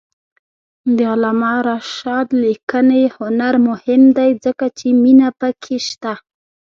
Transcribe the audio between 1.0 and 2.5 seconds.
علامه رشاد